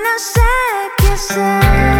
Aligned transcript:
No 0.00 0.18
sé 0.18 0.40
qué 0.98 1.08
hacer. 1.08 1.91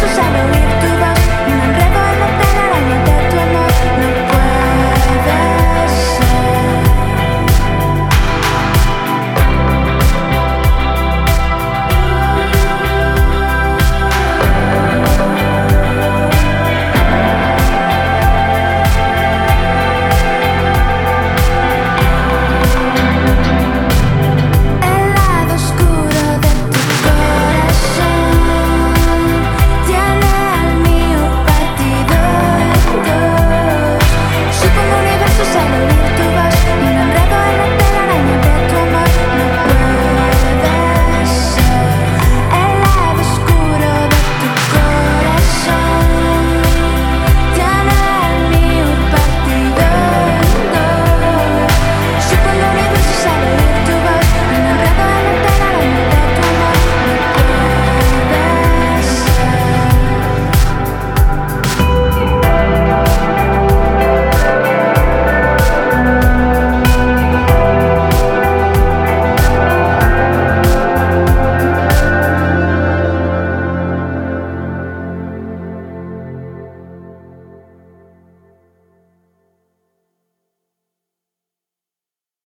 just 0.00 0.12
a 0.12 0.14
shadow 0.14 0.57